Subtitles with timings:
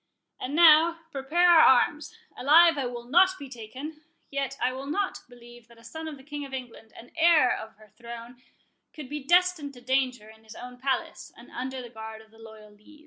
[0.39, 5.67] —And now, prepare our arms—alive I will not be taken;— yet I will not believe
[5.67, 8.41] that a son of the King of England, and heir of her throne,
[8.93, 12.39] could be destined to danger in his own palace, and under the guard of the
[12.39, 12.99] loyal Lees."